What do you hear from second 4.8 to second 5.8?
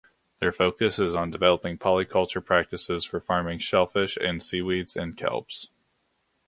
and kelps.